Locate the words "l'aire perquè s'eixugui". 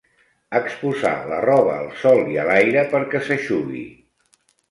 2.49-3.85